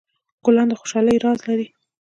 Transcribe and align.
ګلان 0.45 0.67
د 0.69 0.73
خوشحالۍ 0.79 1.15
راز 1.25 1.39
لري. 1.47 1.67